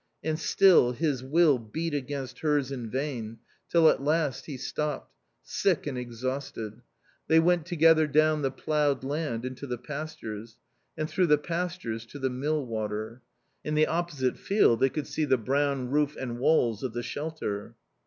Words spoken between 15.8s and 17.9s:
roof and walls of the shelter.